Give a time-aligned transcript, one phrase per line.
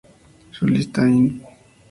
[0.49, 1.43] Su lista Inc.